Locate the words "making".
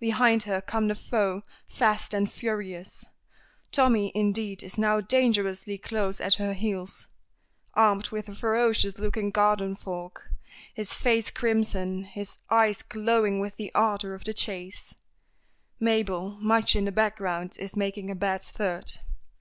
17.76-18.10